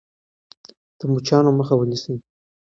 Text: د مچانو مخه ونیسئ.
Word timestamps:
د 0.97 0.99
مچانو 1.11 1.51
مخه 1.59 1.73
ونیسئ. 1.77 2.15